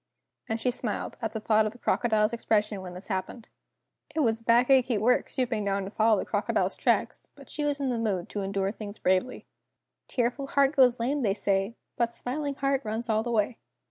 [0.49, 3.49] And she smiled at the thought of the crocodile's expression when this happened.
[4.15, 7.79] It was back achy work stooping down to follow the crocodile's tracks, but she was
[7.79, 9.45] in the mood to endure things bravely.
[10.07, 13.59] "Tearful heart goes lame they say, But smiling heart runs all the way!"